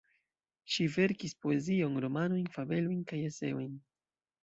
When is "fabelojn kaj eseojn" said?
2.59-3.81